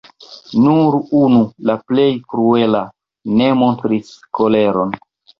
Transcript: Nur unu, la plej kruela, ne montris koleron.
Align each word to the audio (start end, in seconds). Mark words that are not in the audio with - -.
Nur 0.61 0.95
unu, 1.17 1.41
la 1.69 1.75
plej 1.91 2.05
kruela, 2.33 2.81
ne 3.41 3.49
montris 3.59 4.09
koleron. 4.39 4.97